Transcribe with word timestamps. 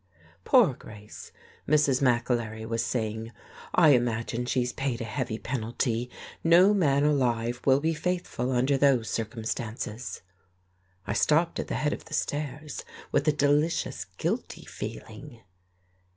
"Poor 0.45 0.73
Grace," 0.73 1.31
Mrs. 1.67 2.01
McAlery 2.01 2.67
was 2.67 2.83
saying, 2.83 3.31
"I 3.75 3.89
imagine 3.89 4.47
she's 4.47 4.73
paid 4.73 4.99
a 4.99 5.03
heavy 5.03 5.37
penalty. 5.37 6.09
No 6.43 6.73
man 6.73 7.03
alive 7.03 7.61
will 7.67 7.79
be 7.79 7.93
faithful 7.93 8.51
under 8.51 8.79
those 8.79 9.11
circumstances." 9.11 10.23
I 11.05 11.13
stopped 11.13 11.59
at 11.59 11.67
the 11.67 11.75
head 11.75 11.93
of 11.93 12.05
the 12.05 12.15
stairs, 12.15 12.83
with 13.11 13.27
a 13.27 13.31
delicious, 13.31 14.05
guilty 14.17 14.65
feeling. 14.65 15.41